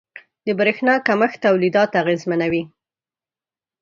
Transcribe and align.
•د 0.45 0.47
برېښنا 0.59 0.95
کمښت 1.07 1.37
تولیدات 1.45 1.91
اغېزمنوي. 2.01 2.63